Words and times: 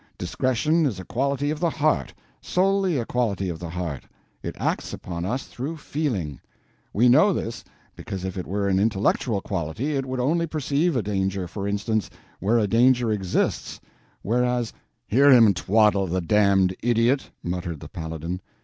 Discretion 0.17 0.87
is 0.87 0.99
a 0.99 1.05
quality 1.05 1.51
of 1.51 1.59
the 1.59 1.69
heart—solely 1.69 2.97
a 2.97 3.05
quality 3.05 3.49
of 3.49 3.59
the 3.59 3.69
heart; 3.69 4.05
it 4.41 4.55
acts 4.57 4.93
upon 4.93 5.25
us 5.25 5.43
through 5.45 5.77
feeling. 5.77 6.39
We 6.91 7.07
know 7.07 7.33
this 7.33 7.63
because 7.95 8.23
if 8.25 8.35
it 8.35 8.47
were 8.47 8.67
an 8.67 8.79
intellectual 8.79 9.41
quality 9.41 9.95
it 9.95 10.07
would 10.07 10.19
only 10.19 10.47
perceive 10.47 10.95
a 10.95 11.03
danger, 11.03 11.47
for 11.47 11.67
instance, 11.67 12.09
where 12.39 12.57
a 12.57 12.65
danger 12.65 13.11
exists; 13.11 13.79
whereas—" 14.23 14.73
"Hear 15.05 15.29
him 15.29 15.53
twaddle—the 15.53 16.21
damned 16.21 16.75
idiot!" 16.81 17.29
muttered 17.43 17.79
the 17.79 17.87
Paladin. 17.87 18.41